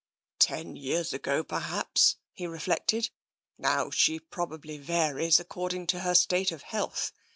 "Ten 0.39 0.75
years 0.75 1.13
ago, 1.13 1.43
perhaps," 1.43 2.15
he 2.33 2.47
reflected." 2.47 3.11
Now 3.59 3.91
she 3.91 4.19
probably 4.19 4.79
varies 4.79 5.39
according 5.39 5.85
to 5.93 5.99
her 5.99 6.15
state 6.15 6.51
of 6.51 6.63
health. 6.63 7.11